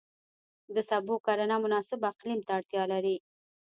[0.75, 3.15] د سبو کرنه مناسب اقلیم ته اړتیا لري.